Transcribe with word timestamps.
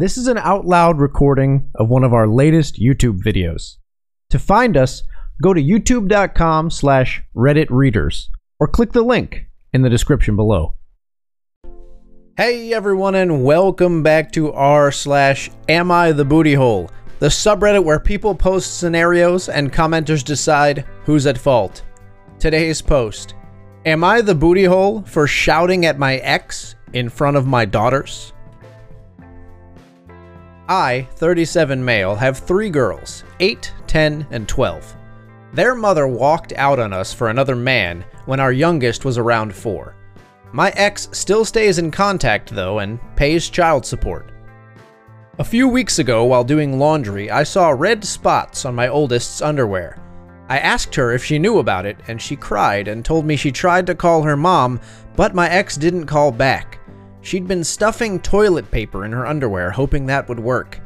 This 0.00 0.16
is 0.16 0.28
an 0.28 0.38
out 0.38 0.64
loud 0.64 0.98
recording 0.98 1.70
of 1.74 1.90
one 1.90 2.04
of 2.04 2.14
our 2.14 2.26
latest 2.26 2.80
YouTube 2.80 3.20
videos. 3.20 3.76
To 4.30 4.38
find 4.38 4.74
us, 4.74 5.02
go 5.42 5.52
to 5.52 5.62
youtube.com 5.62 6.70
slash 6.70 7.22
Reddit 7.36 7.66
readers 7.68 8.30
or 8.58 8.66
click 8.66 8.92
the 8.92 9.02
link 9.02 9.44
in 9.74 9.82
the 9.82 9.90
description 9.90 10.36
below. 10.36 10.76
Hey 12.38 12.72
everyone, 12.72 13.14
and 13.14 13.44
welcome 13.44 14.02
back 14.02 14.32
to 14.32 14.50
r 14.54 14.90
slash 14.90 15.50
Am 15.68 15.90
I 15.90 16.12
the 16.12 16.24
Booty 16.24 16.54
Hole, 16.54 16.90
the 17.18 17.26
subreddit 17.26 17.84
where 17.84 18.00
people 18.00 18.34
post 18.34 18.78
scenarios 18.78 19.50
and 19.50 19.70
commenters 19.70 20.24
decide 20.24 20.86
who's 21.04 21.26
at 21.26 21.36
fault. 21.36 21.82
Today's 22.38 22.80
post 22.80 23.34
Am 23.84 24.02
I 24.02 24.22
the 24.22 24.34
booty 24.34 24.64
hole 24.64 25.02
for 25.02 25.26
shouting 25.26 25.84
at 25.84 25.98
my 25.98 26.16
ex 26.16 26.74
in 26.94 27.10
front 27.10 27.36
of 27.36 27.46
my 27.46 27.66
daughters? 27.66 28.32
I, 30.70 31.08
37 31.16 31.84
male, 31.84 32.14
have 32.14 32.38
three 32.38 32.70
girls 32.70 33.24
8, 33.40 33.74
10, 33.88 34.28
and 34.30 34.48
12. 34.48 34.96
Their 35.52 35.74
mother 35.74 36.06
walked 36.06 36.52
out 36.52 36.78
on 36.78 36.92
us 36.92 37.12
for 37.12 37.28
another 37.28 37.56
man 37.56 38.04
when 38.26 38.38
our 38.38 38.52
youngest 38.52 39.04
was 39.04 39.18
around 39.18 39.52
4. 39.52 39.96
My 40.52 40.70
ex 40.76 41.08
still 41.10 41.44
stays 41.44 41.78
in 41.78 41.90
contact 41.90 42.50
though 42.50 42.78
and 42.78 43.00
pays 43.16 43.50
child 43.50 43.84
support. 43.84 44.30
A 45.40 45.44
few 45.44 45.66
weeks 45.66 45.98
ago, 45.98 46.22
while 46.22 46.44
doing 46.44 46.78
laundry, 46.78 47.32
I 47.32 47.42
saw 47.42 47.70
red 47.70 48.04
spots 48.04 48.64
on 48.64 48.76
my 48.76 48.86
oldest's 48.86 49.42
underwear. 49.42 49.98
I 50.48 50.58
asked 50.58 50.94
her 50.94 51.12
if 51.12 51.24
she 51.24 51.38
knew 51.38 51.58
about 51.58 51.86
it, 51.86 51.98
and 52.06 52.22
she 52.22 52.36
cried 52.36 52.86
and 52.86 53.04
told 53.04 53.24
me 53.24 53.36
she 53.36 53.50
tried 53.50 53.86
to 53.86 53.94
call 53.94 54.22
her 54.22 54.36
mom, 54.36 54.80
but 55.16 55.34
my 55.34 55.48
ex 55.48 55.76
didn't 55.76 56.06
call 56.06 56.30
back. 56.30 56.79
She'd 57.22 57.46
been 57.46 57.64
stuffing 57.64 58.20
toilet 58.20 58.70
paper 58.70 59.04
in 59.04 59.12
her 59.12 59.26
underwear, 59.26 59.70
hoping 59.70 60.06
that 60.06 60.28
would 60.28 60.40
work. 60.40 60.80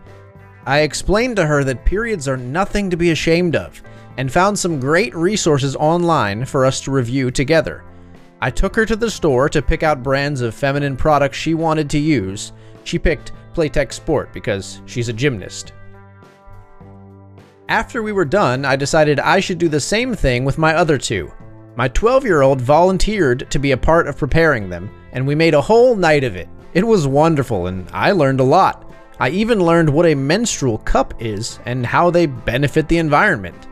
I 0.66 0.80
explained 0.80 1.36
to 1.36 1.46
her 1.46 1.62
that 1.64 1.84
periods 1.84 2.26
are 2.26 2.36
nothing 2.36 2.90
to 2.90 2.96
be 2.96 3.10
ashamed 3.10 3.54
of, 3.54 3.82
and 4.16 4.32
found 4.32 4.58
some 4.58 4.80
great 4.80 5.14
resources 5.14 5.76
online 5.76 6.44
for 6.44 6.64
us 6.64 6.80
to 6.82 6.90
review 6.90 7.30
together. 7.30 7.84
I 8.40 8.50
took 8.50 8.74
her 8.76 8.86
to 8.86 8.96
the 8.96 9.10
store 9.10 9.48
to 9.48 9.62
pick 9.62 9.82
out 9.82 10.02
brands 10.02 10.40
of 10.40 10.54
feminine 10.54 10.96
products 10.96 11.36
she 11.36 11.54
wanted 11.54 11.88
to 11.90 11.98
use. 11.98 12.52
She 12.84 12.98
picked 12.98 13.32
Playtex 13.54 13.94
Sport 13.94 14.32
because 14.32 14.82
she's 14.86 15.08
a 15.08 15.12
gymnast. 15.12 15.72
After 17.68 18.02
we 18.02 18.12
were 18.12 18.26
done, 18.26 18.64
I 18.64 18.76
decided 18.76 19.18
I 19.20 19.40
should 19.40 19.58
do 19.58 19.68
the 19.68 19.80
same 19.80 20.14
thing 20.14 20.44
with 20.44 20.58
my 20.58 20.74
other 20.74 20.98
two. 20.98 21.32
My 21.76 21.88
12 21.88 22.24
year 22.24 22.42
old 22.42 22.60
volunteered 22.60 23.50
to 23.50 23.58
be 23.58 23.72
a 23.72 23.76
part 23.76 24.06
of 24.06 24.18
preparing 24.18 24.68
them, 24.68 24.90
and 25.14 25.26
we 25.26 25.34
made 25.34 25.54
a 25.54 25.62
whole 25.62 25.96
night 25.96 26.24
of 26.24 26.36
it. 26.36 26.48
It 26.74 26.86
was 26.86 27.06
wonderful, 27.06 27.68
and 27.68 27.88
I 27.92 28.10
learned 28.12 28.40
a 28.40 28.44
lot. 28.44 28.92
I 29.18 29.30
even 29.30 29.64
learned 29.64 29.88
what 29.88 30.06
a 30.06 30.14
menstrual 30.14 30.78
cup 30.78 31.14
is 31.20 31.60
and 31.64 31.86
how 31.86 32.10
they 32.10 32.26
benefit 32.26 32.88
the 32.88 32.98
environment. 32.98 33.68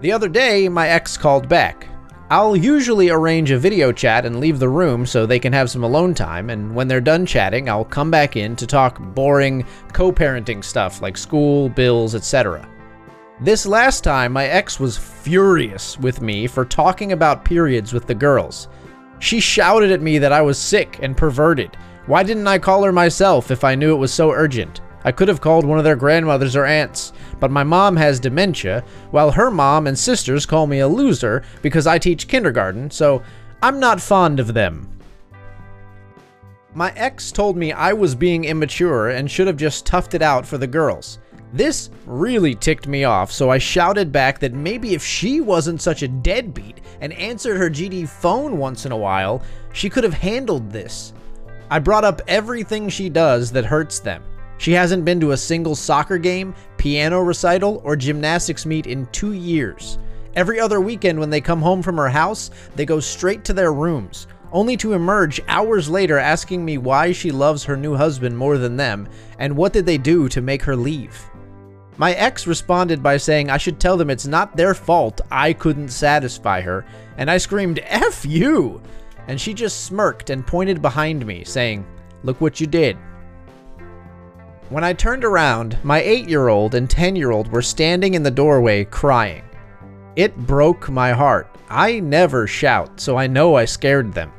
The 0.00 0.12
other 0.12 0.28
day, 0.28 0.68
my 0.68 0.88
ex 0.88 1.16
called 1.16 1.48
back. 1.48 1.86
I'll 2.30 2.56
usually 2.56 3.10
arrange 3.10 3.50
a 3.50 3.58
video 3.58 3.90
chat 3.90 4.24
and 4.24 4.38
leave 4.38 4.60
the 4.60 4.68
room 4.68 5.04
so 5.04 5.26
they 5.26 5.40
can 5.40 5.52
have 5.52 5.70
some 5.70 5.82
alone 5.82 6.14
time, 6.14 6.48
and 6.48 6.74
when 6.74 6.88
they're 6.88 7.00
done 7.00 7.26
chatting, 7.26 7.68
I'll 7.68 7.84
come 7.84 8.10
back 8.10 8.36
in 8.36 8.54
to 8.56 8.66
talk 8.66 8.98
boring 9.00 9.64
co 9.92 10.12
parenting 10.12 10.62
stuff 10.62 11.02
like 11.02 11.16
school, 11.16 11.68
bills, 11.68 12.14
etc. 12.14 12.68
This 13.40 13.66
last 13.66 14.04
time, 14.04 14.32
my 14.32 14.46
ex 14.46 14.78
was 14.78 14.96
furious 14.96 15.98
with 15.98 16.20
me 16.20 16.46
for 16.46 16.64
talking 16.64 17.12
about 17.12 17.44
periods 17.44 17.92
with 17.92 18.06
the 18.06 18.14
girls. 18.14 18.68
She 19.20 19.38
shouted 19.38 19.92
at 19.92 20.02
me 20.02 20.18
that 20.18 20.32
I 20.32 20.42
was 20.42 20.58
sick 20.58 20.98
and 21.02 21.16
perverted. 21.16 21.76
Why 22.06 22.22
didn't 22.22 22.48
I 22.48 22.58
call 22.58 22.82
her 22.82 22.92
myself 22.92 23.50
if 23.50 23.62
I 23.62 23.74
knew 23.74 23.94
it 23.94 23.98
was 23.98 24.12
so 24.12 24.32
urgent? 24.32 24.80
I 25.04 25.12
could 25.12 25.28
have 25.28 25.40
called 25.40 25.64
one 25.64 25.78
of 25.78 25.84
their 25.84 25.96
grandmothers 25.96 26.56
or 26.56 26.64
aunts, 26.64 27.12
but 27.38 27.50
my 27.50 27.62
mom 27.62 27.96
has 27.96 28.18
dementia, 28.18 28.82
while 29.10 29.30
her 29.30 29.50
mom 29.50 29.86
and 29.86 29.98
sisters 29.98 30.46
call 30.46 30.66
me 30.66 30.80
a 30.80 30.88
loser 30.88 31.42
because 31.62 31.86
I 31.86 31.98
teach 31.98 32.28
kindergarten, 32.28 32.90
so 32.90 33.22
I'm 33.62 33.78
not 33.78 34.00
fond 34.00 34.40
of 34.40 34.54
them. 34.54 34.88
My 36.74 36.92
ex 36.96 37.30
told 37.30 37.56
me 37.56 37.72
I 37.72 37.92
was 37.92 38.14
being 38.14 38.44
immature 38.44 39.10
and 39.10 39.30
should 39.30 39.46
have 39.46 39.56
just 39.56 39.86
toughed 39.86 40.14
it 40.14 40.22
out 40.22 40.46
for 40.46 40.56
the 40.56 40.66
girls. 40.66 41.18
This 41.52 41.90
really 42.06 42.54
ticked 42.54 42.86
me 42.86 43.02
off, 43.04 43.32
so 43.32 43.50
I 43.50 43.58
shouted 43.58 44.12
back 44.12 44.38
that 44.38 44.52
maybe 44.52 44.94
if 44.94 45.04
she 45.04 45.40
wasn't 45.40 45.82
such 45.82 46.02
a 46.02 46.08
deadbeat 46.08 46.80
and 47.00 47.12
answered 47.14 47.56
her 47.56 47.68
GD 47.68 48.08
phone 48.08 48.56
once 48.58 48.86
in 48.86 48.92
a 48.92 48.96
while, 48.96 49.42
she 49.72 49.90
could 49.90 50.04
have 50.04 50.14
handled 50.14 50.70
this. 50.70 51.12
I 51.68 51.80
brought 51.80 52.04
up 52.04 52.22
everything 52.28 52.88
she 52.88 53.08
does 53.08 53.50
that 53.52 53.64
hurts 53.64 53.98
them. 53.98 54.22
She 54.58 54.72
hasn't 54.72 55.04
been 55.04 55.20
to 55.20 55.32
a 55.32 55.36
single 55.36 55.74
soccer 55.74 56.18
game, 56.18 56.54
piano 56.76 57.20
recital, 57.20 57.80
or 57.84 57.96
gymnastics 57.96 58.66
meet 58.66 58.86
in 58.86 59.06
two 59.06 59.32
years. 59.32 59.98
Every 60.36 60.60
other 60.60 60.80
weekend 60.80 61.18
when 61.18 61.30
they 61.30 61.40
come 61.40 61.62
home 61.62 61.82
from 61.82 61.96
her 61.96 62.08
house, 62.10 62.50
they 62.76 62.84
go 62.84 63.00
straight 63.00 63.42
to 63.44 63.52
their 63.52 63.72
rooms, 63.72 64.26
only 64.52 64.76
to 64.76 64.92
emerge 64.92 65.40
hours 65.48 65.88
later 65.88 66.18
asking 66.18 66.64
me 66.64 66.78
why 66.78 67.10
she 67.10 67.30
loves 67.30 67.64
her 67.64 67.76
new 67.76 67.94
husband 67.94 68.36
more 68.36 68.58
than 68.58 68.76
them, 68.76 69.08
and 69.38 69.56
what 69.56 69.72
did 69.72 69.86
they 69.86 69.98
do 69.98 70.28
to 70.28 70.40
make 70.40 70.62
her 70.62 70.76
leave. 70.76 71.29
My 72.00 72.14
ex 72.14 72.46
responded 72.46 73.02
by 73.02 73.18
saying 73.18 73.50
I 73.50 73.58
should 73.58 73.78
tell 73.78 73.98
them 73.98 74.08
it's 74.08 74.26
not 74.26 74.56
their 74.56 74.72
fault 74.72 75.20
I 75.30 75.52
couldn't 75.52 75.90
satisfy 75.90 76.62
her, 76.62 76.86
and 77.18 77.30
I 77.30 77.36
screamed, 77.36 77.80
F 77.84 78.24
you! 78.24 78.80
And 79.28 79.38
she 79.38 79.52
just 79.52 79.84
smirked 79.84 80.30
and 80.30 80.46
pointed 80.46 80.80
behind 80.80 81.26
me, 81.26 81.44
saying, 81.44 81.84
Look 82.22 82.40
what 82.40 82.58
you 82.58 82.66
did. 82.66 82.96
When 84.70 84.82
I 84.82 84.94
turned 84.94 85.26
around, 85.26 85.76
my 85.82 86.00
8 86.00 86.26
year 86.26 86.48
old 86.48 86.74
and 86.74 86.88
10 86.88 87.16
year 87.16 87.32
old 87.32 87.52
were 87.52 87.60
standing 87.60 88.14
in 88.14 88.22
the 88.22 88.30
doorway 88.30 88.86
crying. 88.86 89.44
It 90.16 90.34
broke 90.46 90.88
my 90.88 91.12
heart. 91.12 91.54
I 91.68 92.00
never 92.00 92.46
shout, 92.46 92.98
so 92.98 93.18
I 93.18 93.26
know 93.26 93.56
I 93.56 93.66
scared 93.66 94.14
them. 94.14 94.32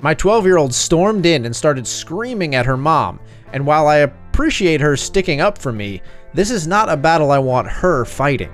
My 0.00 0.12
12 0.12 0.44
year 0.44 0.58
old 0.58 0.74
stormed 0.74 1.24
in 1.24 1.46
and 1.46 1.56
started 1.56 1.86
screaming 1.86 2.54
at 2.54 2.66
her 2.66 2.76
mom, 2.76 3.20
and 3.54 3.64
while 3.64 3.86
I 3.86 4.06
appreciate 4.40 4.82
her 4.82 4.98
sticking 4.98 5.40
up 5.40 5.56
for 5.56 5.72
me, 5.72 6.02
this 6.34 6.50
is 6.50 6.66
not 6.66 6.88
a 6.88 6.96
battle 6.96 7.30
I 7.30 7.38
want 7.38 7.68
her 7.68 8.04
fighting. 8.04 8.52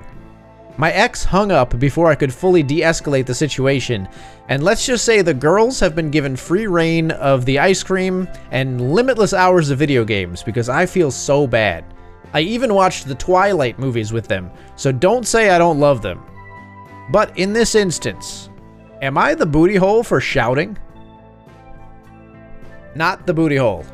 My 0.77 0.91
ex 0.91 1.23
hung 1.23 1.51
up 1.51 1.79
before 1.79 2.07
I 2.07 2.15
could 2.15 2.33
fully 2.33 2.61
de 2.61 2.81
escalate 2.81 3.25
the 3.25 3.33
situation, 3.33 4.07
and 4.47 4.63
let's 4.63 4.85
just 4.85 5.05
say 5.05 5.21
the 5.21 5.33
girls 5.33 5.79
have 5.79 5.95
been 5.95 6.11
given 6.11 6.35
free 6.35 6.67
reign 6.67 7.11
of 7.11 7.45
the 7.45 7.57
ice 7.57 7.81
cream 7.81 8.27
and 8.51 8.93
limitless 8.93 9.33
hours 9.33 9.71
of 9.71 9.79
video 9.79 10.05
games 10.05 10.43
because 10.43 10.69
I 10.69 10.85
feel 10.85 11.09
so 11.09 11.47
bad. 11.47 11.83
I 12.33 12.41
even 12.41 12.75
watched 12.75 13.07
the 13.07 13.15
Twilight 13.15 13.79
movies 13.79 14.13
with 14.13 14.27
them, 14.27 14.51
so 14.75 14.91
don't 14.91 15.25
say 15.25 15.49
I 15.49 15.57
don't 15.57 15.79
love 15.79 16.03
them. 16.03 16.23
But 17.09 17.35
in 17.39 17.53
this 17.53 17.73
instance, 17.73 18.49
am 19.01 19.17
I 19.17 19.33
the 19.33 19.45
booty 19.45 19.77
hole 19.77 20.03
for 20.03 20.21
shouting? 20.21 20.77
Not 22.95 23.25
the 23.25 23.33
booty 23.33 23.55
hole. 23.55 23.85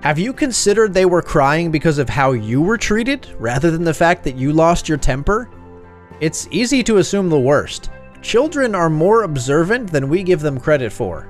Have 0.00 0.18
you 0.18 0.32
considered 0.32 0.94
they 0.94 1.06
were 1.06 1.20
crying 1.20 1.72
because 1.72 1.98
of 1.98 2.08
how 2.08 2.30
you 2.30 2.62
were 2.62 2.78
treated, 2.78 3.34
rather 3.40 3.72
than 3.72 3.82
the 3.82 3.92
fact 3.92 4.22
that 4.24 4.36
you 4.36 4.52
lost 4.52 4.88
your 4.88 4.96
temper? 4.96 5.50
It's 6.20 6.46
easy 6.52 6.84
to 6.84 6.98
assume 6.98 7.28
the 7.28 7.38
worst. 7.38 7.90
Children 8.22 8.76
are 8.76 8.88
more 8.88 9.24
observant 9.24 9.90
than 9.90 10.08
we 10.08 10.22
give 10.22 10.40
them 10.40 10.60
credit 10.60 10.92
for. 10.92 11.28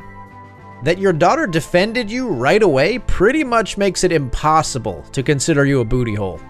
That 0.84 0.98
your 0.98 1.14
daughter 1.14 1.46
defended 1.46 2.10
you 2.10 2.28
right 2.28 2.62
away 2.62 2.98
pretty 2.98 3.42
much 3.42 3.78
makes 3.78 4.04
it 4.04 4.12
impossible 4.12 5.02
to 5.12 5.22
consider 5.22 5.64
you 5.64 5.80
a 5.80 5.84
booty 5.84 6.14
hole. 6.14 6.40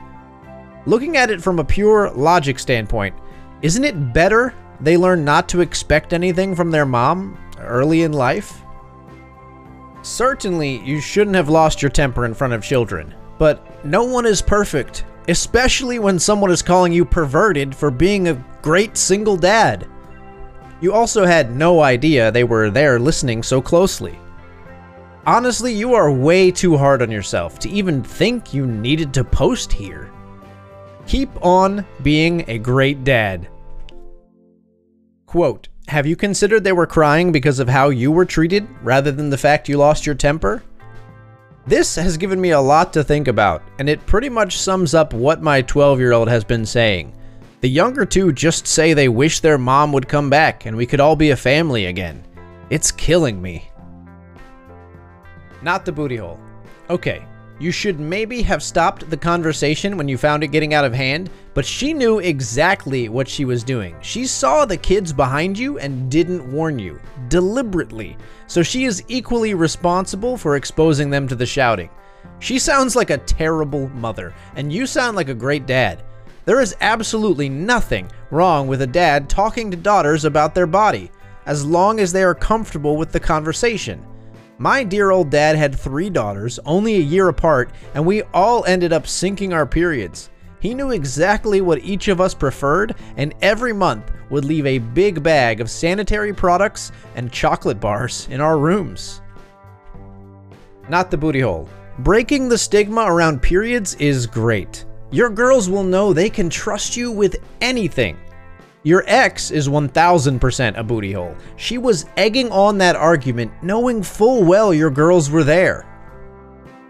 Looking 0.87 1.17
at 1.17 1.31
it 1.31 1.41
from 1.41 1.61
a 1.61 1.65
pure 1.65 2.11
logic 2.11 2.59
standpoint, 2.59 3.15
isn't 3.63 3.85
it 3.85 4.13
better 4.13 4.55
they 4.81 4.97
learn 4.97 5.25
not 5.25 5.49
to 5.51 5.61
expect 5.61 6.13
anything 6.13 6.57
from 6.57 6.73
their 6.73 6.87
mom 6.87 7.39
early 7.61 8.03
in 8.03 8.13
life? 8.13 8.61
Certainly, 10.09 10.81
you 10.87 11.03
shouldn't 11.03 11.37
have 11.37 11.51
lost 11.51 11.83
your 11.83 11.91
temper 11.91 12.25
in 12.25 12.33
front 12.33 12.55
of 12.55 12.65
children, 12.65 13.15
but 13.39 13.85
no 13.85 14.05
one 14.05 14.25
is 14.25 14.41
perfect, 14.41 15.05
especially 15.29 15.99
when 15.99 16.19
someone 16.19 16.51
is 16.51 16.63
calling 16.63 16.95
you 16.95 17.05
perverted 17.05 17.77
for 17.77 17.91
being 17.91 18.27
a 18.29 18.45
great 18.63 18.97
single 18.97 19.37
dad. 19.37 19.87
You 20.81 20.95
also 20.95 21.27
had 21.27 21.55
no 21.55 21.83
idea 21.83 22.33
they 22.33 22.43
were 22.43 22.71
there 22.71 22.99
listening 22.99 23.43
so 23.43 23.61
closely. 23.61 24.19
Honestly, 25.27 25.75
you 25.75 25.93
are 25.93 26.11
way 26.11 26.51
too 26.51 26.75
hard 26.79 27.03
on 27.03 27.11
yourself 27.11 27.59
to 27.59 27.69
even 27.69 28.03
think 28.03 28.55
you 28.55 28.67
needed 28.67 29.13
to 29.13 29.23
post 29.23 29.71
here. 29.71 30.11
Keep 31.07 31.45
on 31.45 31.85
being 32.03 32.49
a 32.49 32.57
great 32.57 33.05
dad. 33.05 33.47
Quote, 35.27 35.69
have 35.89 36.07
you 36.07 36.17
considered 36.17 36.63
they 36.63 36.73
were 36.73 36.87
crying 36.87 37.33
because 37.33 37.59
of 37.59 37.69
how 37.69 37.89
you 37.89 38.13
were 38.13 38.27
treated 38.27 38.69
rather 38.83 39.11
than 39.11 39.31
the 39.31 39.39
fact 39.39 39.69
you 39.69 39.79
lost 39.79 40.05
your 40.05 40.15
temper? 40.15 40.63
This 41.67 41.97
has 41.97 42.19
given 42.19 42.41
me 42.41 42.51
a 42.51 42.61
lot 42.61 42.93
to 42.93 43.03
think 43.03 43.27
about, 43.27 43.63
and 43.79 43.89
it 43.89 44.05
pretty 44.07 44.29
much 44.29 44.59
sums 44.59 44.95
up 44.95 45.13
what 45.13 45.43
my 45.43 45.63
12 45.63 45.99
year 45.99 46.13
old 46.13 46.29
has 46.29 46.45
been 46.45 46.67
saying. 46.67 47.15
The 47.63 47.69
younger 47.69 48.05
two 48.05 48.33
just 48.33 48.67
say 48.67 48.93
they 48.93 49.09
wish 49.09 49.41
their 49.41 49.59
mom 49.59 49.93
would 49.93 50.09
come 50.09 50.31
back 50.31 50.67
and 50.67 50.77
we 50.77 50.87
could 50.87 51.01
all 51.01 51.17
be 51.17 51.31
a 51.31 51.37
family 51.37 51.87
again. 51.87 52.23
It's 52.71 52.93
killing 52.93 53.41
me. 53.41 53.71
Not 55.63 55.85
the 55.85 55.93
booty 55.93 56.17
hole. 56.17 56.39
Okay, 56.91 57.25
You 57.59 57.73
should 57.73 57.99
maybe 57.99 58.41
have 58.43 58.63
stopped 58.63 59.11
the 59.11 59.17
conversation 59.17 59.97
when 59.97 60.07
you 60.07 60.17
found 60.17 60.45
it 60.45 60.49
getting 60.49 60.75
out 60.75 60.85
of 60.85 60.95
hand, 60.95 61.29
but 61.59 61.67
she 61.67 61.93
knew 61.93 62.21
exactly 62.21 63.09
what 63.09 63.27
she 63.27 63.45
was 63.45 63.65
doing. 63.65 63.97
She 64.01 64.29
saw 64.29 64.65
the 64.65 64.77
kids 64.77 65.13
behind 65.13 65.59
you 65.59 65.77
and 65.81 66.09
didn't 66.09 66.53
warn 66.53 66.79
you, 66.79 67.01
deliberately, 67.27 68.17
so 68.47 68.63
she 68.63 68.85
is 68.85 69.03
equally 69.09 69.55
responsible 69.55 70.37
for 70.37 70.55
exposing 70.55 71.11
them 71.11 71.27
to 71.27 71.35
the 71.35 71.45
shouting. 71.45 71.91
She 72.39 72.61
sounds 72.61 72.95
like 72.95 73.11
a 73.11 73.19
terrible 73.19 73.89
mother, 73.89 74.33
and 74.55 74.73
you 74.73 74.87
sound 74.87 75.17
like 75.17 75.31
a 75.31 75.35
great 75.35 75.67
dad. 75.67 76.05
There 76.45 76.61
is 76.61 76.77
absolutely 76.81 77.49
nothing 77.49 78.09
wrong 78.31 78.69
with 78.69 78.83
a 78.83 78.87
dad 78.87 79.29
talking 79.29 79.69
to 79.73 79.77
daughters 79.77 80.25
about 80.25 80.55
their 80.55 80.69
body, 80.69 81.11
as 81.47 81.67
long 81.67 81.99
as 81.99 82.13
they 82.13 82.23
are 82.23 82.37
comfortable 82.37 82.97
with 82.97 83.11
the 83.11 83.19
conversation. 83.19 84.07
My 84.59 84.85
dear 84.85 85.11
old 85.11 85.31
dad 85.31 85.57
had 85.57 85.75
three 85.75 86.09
daughters, 86.09 86.61
only 86.65 86.95
a 86.95 87.01
year 87.01 87.27
apart, 87.27 87.73
and 87.95 88.07
we 88.07 88.23
all 88.33 88.65
ended 88.65 88.93
up 88.93 89.07
syncing 89.07 89.53
our 89.53 89.67
periods. 89.67 90.31
He 90.61 90.75
knew 90.75 90.91
exactly 90.91 91.61
what 91.61 91.83
each 91.85 92.09
of 92.09 92.21
us 92.21 92.35
preferred, 92.35 92.95
and 93.17 93.35
every 93.43 93.73
month 93.73 94.11
would 94.31 94.45
leave 94.45 94.67
a 94.67 94.79
big 94.79 95.23
bag 95.23 95.61
of 95.61 95.71
sanitary 95.71 96.35
products 96.35 96.93
and 97.15 97.33
chocolate 97.33 97.81
bars 97.81 98.27
in 98.31 98.41
our 98.41 98.59
rooms. 98.59 99.23
Not 100.89 101.11
the 101.11 101.17
booty 101.17 101.41
hole. 101.41 101.69
Breaking 102.01 102.49
the 102.49 102.59
stigma 102.59 103.03
around 103.03 103.43
periods 103.43 103.95
is 103.97 104.27
great. 104.27 104.85
Your 105.11 105.31
girls 105.31 105.69
will 105.69 105.85
know 105.85 106.13
they 106.13 106.31
can 106.31 106.51
trust 106.51 106.97
you 106.97 107.11
with 107.11 107.37
anything. 107.61 108.17
Your 108.83 109.05
ex 109.07 109.51
is 109.51 109.69
1000% 109.69 110.79
a 110.79 110.85
booty 110.85 111.13
hole. 111.13 111.35
She 111.57 111.79
was 111.79 112.07
egging 112.17 112.51
on 112.51 112.79
that 112.79 112.97
argument 112.97 113.53
knowing 113.63 114.03
full 114.03 114.45
well 114.45 114.73
your 114.73 114.91
girls 114.91 115.31
were 115.31 115.45
there. 115.45 115.85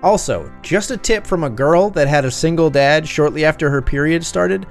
Also, 0.03 0.53
just 0.63 0.91
a 0.91 0.97
tip 0.97 1.27
from 1.27 1.45
a 1.45 1.51
girl 1.51 1.91
that 1.91 2.07
had 2.07 2.25
a 2.25 2.31
single 2.31 2.71
dad 2.71 3.07
shortly 3.07 3.45
after 3.45 3.69
her 3.69 3.83
period 3.83 4.25
started 4.25 4.67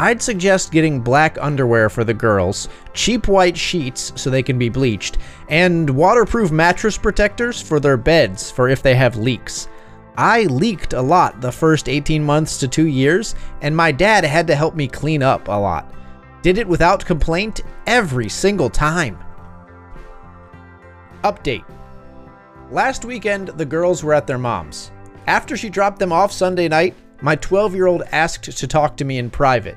I'd 0.00 0.22
suggest 0.22 0.72
getting 0.72 1.02
black 1.02 1.36
underwear 1.42 1.90
for 1.90 2.04
the 2.04 2.14
girls, 2.14 2.70
cheap 2.94 3.28
white 3.28 3.54
sheets 3.54 4.14
so 4.16 4.30
they 4.30 4.42
can 4.42 4.58
be 4.58 4.70
bleached, 4.70 5.18
and 5.50 5.90
waterproof 5.90 6.50
mattress 6.50 6.96
protectors 6.96 7.60
for 7.60 7.80
their 7.80 7.98
beds 7.98 8.50
for 8.50 8.70
if 8.70 8.82
they 8.82 8.94
have 8.94 9.16
leaks. 9.16 9.68
I 10.16 10.44
leaked 10.44 10.94
a 10.94 11.02
lot 11.02 11.42
the 11.42 11.52
first 11.52 11.86
18 11.86 12.24
months 12.24 12.56
to 12.60 12.68
2 12.68 12.86
years, 12.86 13.34
and 13.60 13.76
my 13.76 13.92
dad 13.92 14.24
had 14.24 14.46
to 14.46 14.54
help 14.54 14.74
me 14.74 14.88
clean 14.88 15.22
up 15.22 15.48
a 15.48 15.52
lot. 15.52 15.92
Did 16.40 16.56
it 16.56 16.66
without 16.66 17.04
complaint 17.04 17.60
every 17.86 18.30
single 18.30 18.70
time. 18.70 19.18
Update. 21.24 21.64
Last 22.72 23.04
weekend, 23.04 23.48
the 23.48 23.64
girls 23.64 24.04
were 24.04 24.14
at 24.14 24.28
their 24.28 24.38
mom's. 24.38 24.92
After 25.26 25.56
she 25.56 25.68
dropped 25.68 25.98
them 25.98 26.12
off 26.12 26.30
Sunday 26.30 26.68
night, 26.68 26.94
my 27.20 27.34
12 27.34 27.74
year 27.74 27.88
old 27.88 28.04
asked 28.12 28.44
to 28.44 28.66
talk 28.68 28.96
to 28.96 29.04
me 29.04 29.18
in 29.18 29.28
private. 29.28 29.76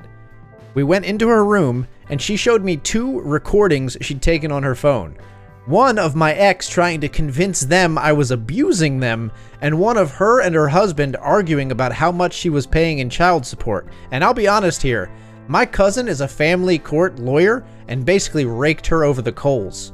We 0.75 0.83
went 0.83 1.05
into 1.05 1.27
her 1.27 1.43
room, 1.43 1.87
and 2.09 2.21
she 2.21 2.35
showed 2.35 2.63
me 2.63 2.77
two 2.77 3.19
recordings 3.21 3.97
she'd 4.01 4.21
taken 4.21 4.51
on 4.51 4.61
her 4.61 4.75
phone. 4.75 5.17
One 5.65 5.97
of 5.97 6.15
my 6.15 6.33
ex 6.33 6.69
trying 6.69 7.01
to 7.01 7.09
convince 7.09 7.61
them 7.61 7.97
I 7.97 8.13
was 8.13 8.29
abusing 8.29 8.99
them, 8.99 9.31
and 9.61 9.79
one 9.79 9.97
of 9.97 10.11
her 10.11 10.41
and 10.41 10.53
her 10.53 10.67
husband 10.67 11.15
arguing 11.15 11.71
about 11.71 11.93
how 11.93 12.11
much 12.11 12.33
she 12.33 12.51
was 12.51 12.67
paying 12.67 12.99
in 12.99 13.09
child 13.09 13.43
support. 13.43 13.87
And 14.11 14.23
I'll 14.23 14.35
be 14.35 14.47
honest 14.47 14.83
here, 14.83 15.09
my 15.47 15.65
cousin 15.65 16.07
is 16.07 16.21
a 16.21 16.27
family 16.27 16.77
court 16.77 17.17
lawyer 17.17 17.65
and 17.87 18.05
basically 18.05 18.45
raked 18.45 18.85
her 18.85 19.03
over 19.03 19.23
the 19.23 19.31
coals. 19.31 19.93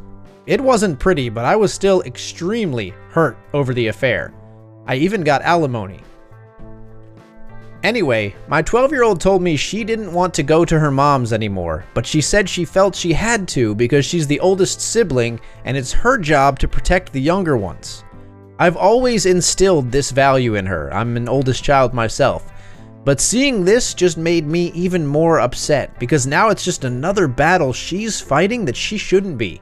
It 0.50 0.60
wasn't 0.60 0.98
pretty, 0.98 1.30
but 1.30 1.46
I 1.46 1.56
was 1.56 1.72
still 1.72 2.02
extremely 2.02 2.92
hurt 3.12 3.38
over 3.54 3.72
the 3.72 3.86
affair. 3.86 4.34
I 4.88 4.96
even 4.96 5.22
got 5.22 5.44
alimony. 5.44 6.00
Anyway, 7.84 8.34
my 8.48 8.64
12 8.64 8.92
year 8.92 9.04
old 9.04 9.22
told 9.22 9.44
me 9.44 9.56
she 9.56 9.84
didn't 9.84 10.12
want 10.12 10.34
to 10.34 10.42
go 10.42 10.66
to 10.66 10.80
her 10.80 10.90
mom's 10.90 11.34
anymore, 11.34 11.86
but 11.94 12.04
she 12.04 12.20
said 12.20 12.50
she 12.50 12.66
felt 12.66 12.96
she 12.96 13.14
had 13.14 13.48
to 13.50 13.76
because 13.76 14.06
she's 14.06 14.26
the 14.26 14.40
oldest 14.40 14.82
sibling 14.82 15.40
and 15.66 15.78
it's 15.78 15.94
her 15.94 16.18
job 16.18 16.58
to 16.58 16.68
protect 16.68 17.14
the 17.14 17.22
younger 17.22 17.56
ones. 17.56 18.04
I've 18.58 18.76
always 18.76 19.28
instilled 19.28 19.92
this 19.92 20.10
value 20.10 20.56
in 20.56 20.66
her, 20.66 20.92
I'm 20.92 21.16
an 21.16 21.30
oldest 21.30 21.64
child 21.64 21.94
myself, 21.94 22.52
but 23.06 23.22
seeing 23.22 23.64
this 23.64 23.94
just 23.94 24.18
made 24.18 24.48
me 24.48 24.72
even 24.72 25.06
more 25.06 25.42
upset 25.42 26.00
because 26.00 26.26
now 26.26 26.50
it's 26.50 26.66
just 26.66 26.86
another 26.86 27.28
battle 27.28 27.72
she's 27.72 28.20
fighting 28.20 28.66
that 28.66 28.76
she 28.76 28.98
shouldn't 28.98 29.38
be. 29.38 29.62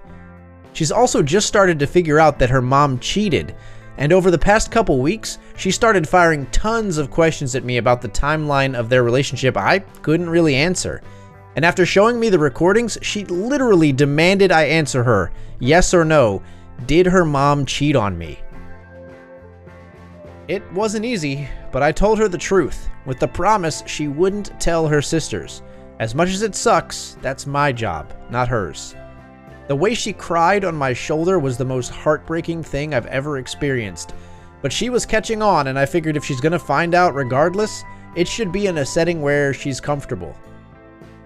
She's 0.78 0.92
also 0.92 1.24
just 1.24 1.48
started 1.48 1.80
to 1.80 1.88
figure 1.88 2.20
out 2.20 2.38
that 2.38 2.52
her 2.52 2.62
mom 2.62 3.00
cheated, 3.00 3.56
and 3.98 4.14
over 4.14 4.30
the 4.30 4.38
past 4.38 4.70
couple 4.70 5.00
weeks, 5.00 5.40
she 5.56 5.72
started 5.72 6.08
firing 6.08 6.46
tons 6.52 7.00
of 7.00 7.10
questions 7.10 7.56
at 7.56 7.64
me 7.64 7.78
about 7.78 8.00
the 8.00 8.10
timeline 8.10 8.78
of 8.78 8.88
their 8.88 9.02
relationship 9.02 9.58
I 9.58 9.80
couldn't 9.80 10.30
really 10.30 10.54
answer. 10.54 11.02
And 11.56 11.66
after 11.66 11.84
showing 11.84 12.20
me 12.20 12.30
the 12.30 12.38
recordings, 12.38 12.96
she 13.02 13.26
literally 13.26 13.92
demanded 13.92 14.52
I 14.52 14.66
answer 14.66 15.04
her, 15.04 15.32
yes 15.58 15.96
or 15.96 16.06
no, 16.06 16.44
did 16.86 17.08
her 17.08 17.26
mom 17.26 17.66
cheat 17.66 17.96
on 17.96 18.16
me? 18.16 18.38
It 20.48 20.62
wasn't 20.74 21.06
easy, 21.06 21.50
but 21.72 21.82
I 21.82 21.92
told 21.92 22.20
her 22.20 22.28
the 22.28 22.38
truth, 22.38 22.88
with 23.08 23.18
the 23.18 23.28
promise 23.28 23.82
she 23.88 24.10
wouldn't 24.10 24.62
tell 24.62 24.88
her 24.88 25.02
sisters. 25.02 25.64
As 25.98 26.14
much 26.14 26.30
as 26.30 26.44
it 26.44 26.54
sucks, 26.54 27.18
that's 27.24 27.48
my 27.48 27.72
job, 27.72 28.14
not 28.30 28.48
hers. 28.48 28.96
The 29.68 29.76
way 29.76 29.94
she 29.94 30.14
cried 30.14 30.64
on 30.64 30.76
my 30.76 30.94
shoulder 30.94 31.40
was 31.40 31.58
the 31.58 31.66
most 31.66 31.90
heartbreaking 31.90 32.64
thing 32.64 32.94
I've 32.94 33.06
ever 33.08 33.38
experienced. 33.38 34.14
But 34.62 34.72
she 34.72 34.90
was 34.90 35.06
catching 35.06 35.42
on, 35.42 35.68
and 35.68 35.78
I 35.78 35.86
figured 35.86 36.16
if 36.16 36.24
she's 36.24 36.40
gonna 36.40 36.58
find 36.58 36.96
out 36.96 37.14
regardless, 37.14 37.84
it 38.16 38.28
should 38.28 38.52
be 38.52 38.68
in 38.68 38.78
a 38.78 38.86
setting 38.86 39.22
where 39.22 39.54
she's 39.54 39.82
comfortable. 39.82 40.36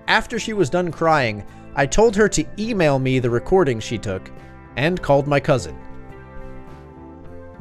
After 0.07 0.39
she 0.39 0.53
was 0.53 0.69
done 0.69 0.91
crying, 0.91 1.45
I 1.75 1.85
told 1.85 2.15
her 2.15 2.27
to 2.29 2.45
email 2.59 2.97
me 2.99 3.19
the 3.19 3.29
recording 3.29 3.79
she 3.79 3.97
took, 3.97 4.29
and 4.75 5.01
called 5.01 5.27
my 5.27 5.39
cousin. 5.39 5.77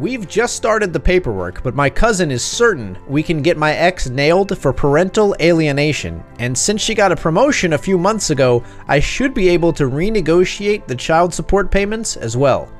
We've 0.01 0.27
just 0.27 0.57
started 0.57 0.95
the 0.95 0.99
paperwork, 0.99 1.63
but 1.63 1.75
my 1.75 1.91
cousin 1.91 2.31
is 2.31 2.43
certain 2.43 2.97
we 3.07 3.23
can 3.23 3.43
get 3.43 3.59
my 3.59 3.75
ex 3.75 4.09
nailed 4.09 4.57
for 4.57 4.73
parental 4.73 5.37
alienation, 5.43 6.25
and 6.39 6.57
since 6.57 6.81
she 6.81 6.95
got 6.95 7.13
a 7.13 7.17
promotion 7.17 7.75
a 7.75 7.79
few 7.79 7.99
months 7.99 8.31
ago, 8.31 8.65
I 8.89 8.99
should 8.99 9.35
be 9.35 9.51
able 9.51 9.75
to 9.75 9.91
renegotiate 9.91 10.87
the 10.87 10.95
child 10.95 11.35
support 11.35 11.71
payments 11.71 12.17
as 12.17 12.35
well. 12.35 12.73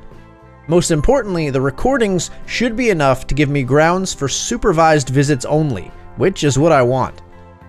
Most 0.67 0.91
importantly, 0.91 1.51
the 1.51 1.61
recordings 1.61 2.31
should 2.47 2.75
be 2.75 2.89
enough 2.89 3.27
to 3.27 3.35
give 3.35 3.51
me 3.51 3.65
grounds 3.65 4.15
for 4.15 4.27
supervised 4.27 5.11
visits 5.11 5.45
only, 5.45 5.93
which 6.17 6.43
is 6.43 6.59
what 6.59 6.73
I 6.73 6.81
want. 6.81 7.21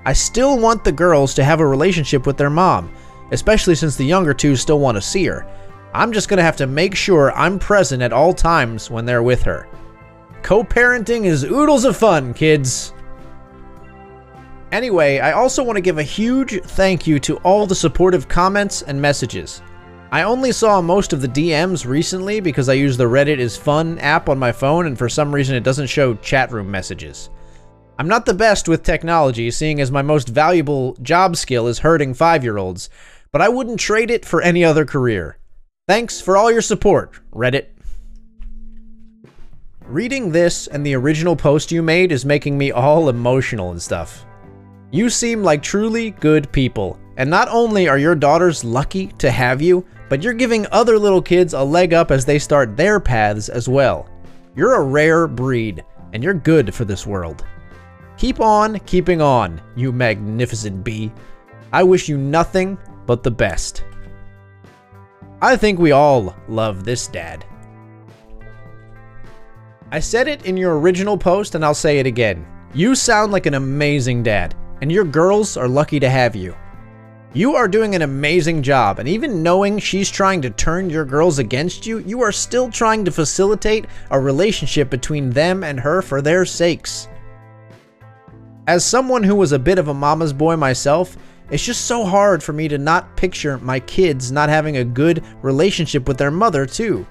I 0.06 0.14
still 0.14 0.60
want 0.60 0.86
the 0.86 0.94
girls 0.94 1.34
to 1.34 1.44
have 1.44 1.60
a 1.60 1.68
relationship 1.68 2.26
with 2.26 2.38
their 2.38 2.50
mom, 2.50 2.90
especially 3.32 3.76
since 3.76 3.98
the 3.98 4.06
younger 4.06 4.34
two 4.34 4.56
still 4.56 4.80
want 4.80 4.96
to 4.96 5.02
see 5.02 5.26
her. 5.26 5.46
I'm 5.94 6.12
just 6.12 6.30
going 6.30 6.38
to 6.38 6.44
have 6.44 6.58
to 6.58 6.68
make 6.68 6.96
sure 6.96 7.32
I'm 7.34 7.60
present 7.60 8.02
at 8.02 8.14
all 8.14 8.34
times 8.34 8.90
when 8.90 9.06
they're 9.06 9.24
with 9.24 9.44
her. 9.44 9.68
Co-parenting 10.42 11.26
is 11.26 11.44
oodles 11.44 11.86
of 11.86 11.98
fun, 11.98 12.34
kids. 12.34 12.94
Anyway, 14.72 15.20
I 15.20 15.34
also 15.34 15.64
want 15.64 15.76
to 15.76 15.82
give 15.82 15.98
a 15.98 16.04
huge 16.04 16.62
thank 16.64 17.06
you 17.06 17.20
to 17.20 17.38
all 17.38 17.68
the 17.68 17.76
supportive 17.76 18.30
comments 18.30 18.84
and 18.84 19.02
messages. 19.02 19.62
I 20.14 20.24
only 20.24 20.52
saw 20.52 20.82
most 20.82 21.14
of 21.14 21.22
the 21.22 21.28
DMs 21.28 21.86
recently 21.86 22.40
because 22.40 22.70
I 22.70 22.74
use 22.74 22.96
the 22.96 23.04
Reddit 23.04 23.38
is 23.38 23.58
Fun 23.58 24.00
app 24.00 24.30
on 24.30 24.40
my 24.40 24.52
phone 24.52 24.86
and 24.86 24.98
for 24.98 25.10
some 25.10 25.34
reason 25.34 25.56
it 25.56 25.64
doesn't 25.64 25.88
show 25.88 26.16
chat 26.16 26.52
room 26.52 26.72
messages. 26.72 27.30
I'm 28.00 28.08
not 28.08 28.26
the 28.26 28.34
best 28.34 28.68
with 28.68 28.84
technology, 28.84 29.52
seeing 29.52 29.80
as 29.80 29.92
my 29.92 30.02
most 30.02 30.30
valuable 30.30 30.96
job 31.02 31.36
skill 31.36 31.68
is 31.68 31.80
hurting 31.80 32.14
five 32.14 32.44
year 32.44 32.58
olds, 32.58 32.90
but 33.32 33.42
I 33.42 33.50
wouldn't 33.50 33.80
trade 33.80 34.10
it 34.10 34.26
for 34.26 34.42
any 34.42 34.64
other 34.66 34.86
career. 34.86 35.38
Thanks 35.92 36.22
for 36.22 36.38
all 36.38 36.50
your 36.50 36.62
support, 36.62 37.20
Reddit. 37.34 37.66
Reading 39.86 40.32
this 40.32 40.68
and 40.68 40.86
the 40.86 40.96
original 40.96 41.36
post 41.36 41.70
you 41.70 41.84
made 41.84 42.14
is 42.14 42.24
making 42.24 42.58
me 42.58 42.72
all 42.72 43.10
emotional 43.10 43.72
and 43.72 43.82
stuff. 43.82 44.26
You 44.92 45.10
seem 45.10 45.44
like 45.44 45.62
truly 45.62 46.12
good 46.12 46.50
people, 46.54 46.98
and 47.18 47.30
not 47.30 47.50
only 47.50 47.90
are 47.90 47.98
your 47.98 48.16
daughters 48.16 48.64
lucky 48.64 49.08
to 49.18 49.30
have 49.32 49.62
you, 49.62 49.86
but 50.08 50.24
you're 50.24 50.32
giving 50.32 50.66
other 50.72 50.98
little 50.98 51.22
kids 51.22 51.54
a 51.54 51.62
leg 51.62 51.94
up 51.94 52.10
as 52.10 52.24
they 52.24 52.40
start 52.40 52.78
their 52.78 53.02
paths 53.02 53.50
as 53.50 53.68
well. 53.68 54.08
You're 54.56 54.76
a 54.76 54.86
rare 54.86 55.28
breed, 55.28 55.84
and 56.14 56.24
you're 56.24 56.34
good 56.34 56.74
for 56.74 56.86
this 56.86 57.06
world. 57.06 57.44
Keep 58.16 58.40
on 58.40 58.80
keeping 58.86 59.22
on, 59.22 59.62
you 59.76 59.92
magnificent 59.92 60.86
bee. 60.86 61.12
I 61.74 61.84
wish 61.84 62.08
you 62.08 62.18
nothing 62.18 62.78
but 63.06 63.24
the 63.24 63.32
best. 63.32 63.84
I 65.44 65.58
think 65.58 65.80
we 65.80 65.92
all 65.92 66.36
love 66.48 66.84
this 66.84 67.08
dad. 67.08 67.44
I 69.92 70.00
said 70.00 70.28
it 70.28 70.46
in 70.46 70.56
your 70.56 70.80
original 70.80 71.18
post 71.18 71.56
and 71.56 71.66
I'll 71.66 71.74
say 71.74 71.98
it 72.00 72.06
again. 72.06 72.46
You 72.76 72.94
sound 72.94 73.32
like 73.32 73.48
an 73.48 73.56
amazing 73.56 74.24
dad, 74.24 74.56
and 74.82 74.92
your 74.92 75.04
girls 75.04 75.58
are 75.58 75.68
lucky 75.68 76.00
to 76.00 76.10
have 76.10 76.36
you. 76.36 76.56
You 77.34 77.56
are 77.56 77.68
doing 77.68 77.96
an 77.96 78.04
amazing 78.04 78.62
job, 78.62 79.00
and 79.00 79.10
even 79.10 79.42
knowing 79.42 79.80
she's 79.80 80.10
trying 80.10 80.42
to 80.44 80.50
turn 80.50 80.90
your 80.90 81.06
girls 81.06 81.40
against 81.40 81.86
you, 81.86 82.00
you 82.00 82.22
are 82.22 82.32
still 82.32 82.70
trying 82.70 83.04
to 83.04 83.12
facilitate 83.12 83.88
a 84.12 84.20
relationship 84.20 84.90
between 84.90 85.30
them 85.30 85.64
and 85.64 85.80
her 85.80 86.02
for 86.02 86.22
their 86.22 86.46
sakes. 86.46 87.10
As 88.68 88.86
someone 88.86 89.24
who 89.24 89.36
was 89.36 89.54
a 89.54 89.60
bit 89.60 89.80
of 89.80 89.88
a 89.88 89.94
mama's 89.94 90.34
boy 90.34 90.56
myself, 90.56 91.18
it's 91.52 91.66
just 91.66 91.86
so 91.86 92.06
hard 92.06 92.42
for 92.42 92.54
me 92.54 92.68
to 92.70 92.78
not 92.78 93.16
picture 93.18 93.58
my 93.58 93.80
kids 93.82 94.32
not 94.32 94.50
having 94.50 94.78
a 94.78 94.86
good 94.86 95.24
relationship 95.42 96.08
with 96.08 96.18
their 96.18 96.32
mother, 96.32 96.66
too. 96.66 97.06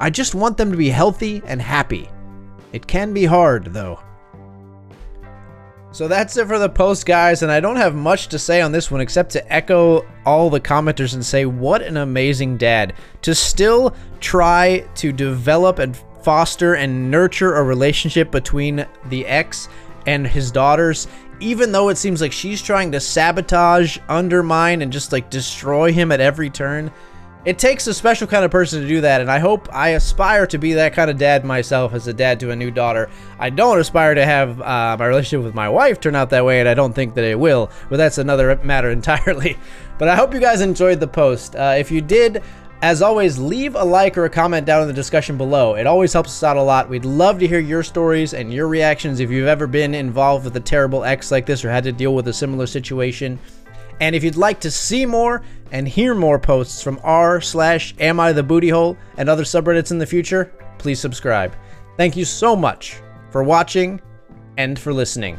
I 0.00 0.10
just 0.10 0.34
want 0.34 0.56
them 0.56 0.70
to 0.72 0.76
be 0.76 0.90
healthy 0.90 1.40
and 1.46 1.62
happy. 1.62 2.10
It 2.72 2.86
can 2.86 3.12
be 3.12 3.24
hard, 3.24 3.66
though. 3.66 4.00
So 5.92 6.06
that's 6.06 6.36
it 6.36 6.46
for 6.46 6.58
the 6.58 6.68
post, 6.68 7.04
guys, 7.04 7.42
and 7.42 7.50
I 7.50 7.58
don't 7.58 7.76
have 7.76 7.96
much 7.96 8.28
to 8.28 8.38
say 8.38 8.60
on 8.60 8.70
this 8.70 8.90
one 8.90 9.00
except 9.00 9.30
to 9.32 9.52
echo 9.52 10.06
all 10.24 10.48
the 10.48 10.60
commenters 10.60 11.14
and 11.14 11.24
say 11.24 11.46
what 11.46 11.82
an 11.82 11.96
amazing 11.96 12.56
dad. 12.56 12.94
To 13.22 13.34
still 13.34 13.94
try 14.20 14.86
to 14.96 15.12
develop 15.12 15.80
and 15.80 15.98
foster 16.22 16.74
and 16.74 17.10
nurture 17.10 17.54
a 17.54 17.62
relationship 17.62 18.30
between 18.30 18.86
the 19.06 19.26
ex 19.26 19.68
and 20.06 20.26
his 20.26 20.52
daughters, 20.52 21.08
even 21.40 21.72
though 21.72 21.88
it 21.88 21.98
seems 21.98 22.20
like 22.20 22.32
she's 22.32 22.62
trying 22.62 22.92
to 22.92 23.00
sabotage, 23.00 23.98
undermine, 24.08 24.82
and 24.82 24.92
just 24.92 25.12
like 25.12 25.30
destroy 25.30 25.92
him 25.92 26.12
at 26.12 26.20
every 26.20 26.50
turn. 26.50 26.90
It 27.42 27.58
takes 27.58 27.86
a 27.86 27.94
special 27.94 28.26
kind 28.26 28.44
of 28.44 28.50
person 28.50 28.82
to 28.82 28.88
do 28.88 29.00
that, 29.00 29.22
and 29.22 29.30
I 29.30 29.38
hope 29.38 29.74
I 29.74 29.90
aspire 29.90 30.46
to 30.48 30.58
be 30.58 30.74
that 30.74 30.92
kind 30.92 31.10
of 31.10 31.16
dad 31.16 31.42
myself 31.42 31.94
as 31.94 32.06
a 32.06 32.12
dad 32.12 32.38
to 32.40 32.50
a 32.50 32.56
new 32.56 32.70
daughter. 32.70 33.08
I 33.38 33.48
don't 33.48 33.80
aspire 33.80 34.14
to 34.14 34.26
have 34.26 34.60
uh, 34.60 34.96
my 34.98 35.06
relationship 35.06 35.42
with 35.46 35.54
my 35.54 35.70
wife 35.70 36.00
turn 36.00 36.14
out 36.14 36.28
that 36.30 36.44
way, 36.44 36.60
and 36.60 36.68
I 36.68 36.74
don't 36.74 36.92
think 36.92 37.14
that 37.14 37.24
it 37.24 37.38
will, 37.38 37.70
but 37.88 37.96
that's 37.96 38.18
another 38.18 38.54
matter 38.62 38.90
entirely. 38.90 39.56
But 39.98 40.08
I 40.08 40.16
hope 40.16 40.34
you 40.34 40.40
guys 40.40 40.60
enjoyed 40.60 41.00
the 41.00 41.08
post. 41.08 41.56
Uh, 41.56 41.76
if 41.78 41.90
you 41.90 42.02
did, 42.02 42.42
as 42.82 43.02
always, 43.02 43.38
leave 43.38 43.74
a 43.74 43.84
like 43.84 44.16
or 44.16 44.24
a 44.24 44.30
comment 44.30 44.66
down 44.66 44.82
in 44.82 44.88
the 44.88 44.94
discussion 44.94 45.36
below. 45.36 45.74
It 45.74 45.86
always 45.86 46.12
helps 46.12 46.30
us 46.30 46.42
out 46.42 46.56
a 46.56 46.62
lot. 46.62 46.88
We'd 46.88 47.04
love 47.04 47.38
to 47.40 47.46
hear 47.46 47.58
your 47.58 47.82
stories 47.82 48.32
and 48.32 48.52
your 48.52 48.68
reactions 48.68 49.20
if 49.20 49.30
you've 49.30 49.48
ever 49.48 49.66
been 49.66 49.94
involved 49.94 50.46
with 50.46 50.56
a 50.56 50.60
terrible 50.60 51.04
ex 51.04 51.30
like 51.30 51.44
this 51.44 51.62
or 51.64 51.70
had 51.70 51.84
to 51.84 51.92
deal 51.92 52.14
with 52.14 52.28
a 52.28 52.32
similar 52.32 52.66
situation. 52.66 53.38
And 54.00 54.16
if 54.16 54.24
you'd 54.24 54.36
like 54.36 54.60
to 54.60 54.70
see 54.70 55.04
more 55.04 55.42
and 55.72 55.86
hear 55.86 56.14
more 56.14 56.38
posts 56.38 56.82
from 56.82 56.98
r 57.02 57.40
slash 57.42 57.94
am 58.00 58.18
I 58.18 58.32
the 58.32 58.42
booty 58.42 58.70
hole 58.70 58.96
and 59.18 59.28
other 59.28 59.44
subreddits 59.44 59.90
in 59.90 59.98
the 59.98 60.06
future, 60.06 60.50
please 60.78 60.98
subscribe. 60.98 61.54
Thank 61.98 62.16
you 62.16 62.24
so 62.24 62.56
much 62.56 63.00
for 63.30 63.42
watching 63.42 64.00
and 64.56 64.78
for 64.78 64.94
listening. 64.94 65.38